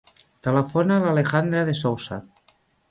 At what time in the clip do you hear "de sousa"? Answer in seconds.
1.69-2.23